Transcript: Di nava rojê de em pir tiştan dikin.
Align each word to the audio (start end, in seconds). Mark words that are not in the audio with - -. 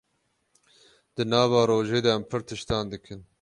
Di 1.15 1.23
nava 1.31 1.59
rojê 1.69 1.99
de 2.05 2.11
em 2.15 2.23
pir 2.29 2.41
tiştan 2.47 2.85
dikin. 2.93 3.19